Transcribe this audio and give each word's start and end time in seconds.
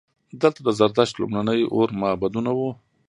دلته 0.41 0.59
د 0.63 0.69
زردشت 0.79 1.13
لومړني 1.17 1.61
اور 1.75 1.89
معبدونه 2.01 2.51
وو 2.57 2.71